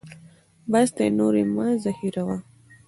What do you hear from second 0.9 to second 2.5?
دی نور یې مه زهیروه.